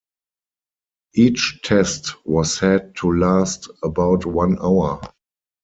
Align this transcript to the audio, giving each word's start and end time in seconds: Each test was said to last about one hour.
Each 1.13 1.59
test 1.63 2.15
was 2.25 2.55
said 2.55 2.95
to 3.01 3.11
last 3.13 3.69
about 3.83 4.25
one 4.25 4.57
hour. 4.59 4.99